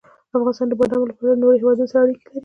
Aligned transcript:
افغانستان 0.37 0.67
د 0.69 0.73
بادامو 0.79 1.07
له 1.09 1.13
پلوه 1.17 1.31
له 1.33 1.39
نورو 1.41 1.59
هېوادونو 1.61 1.89
سره 1.91 2.01
اړیکې 2.03 2.23
لري. 2.29 2.39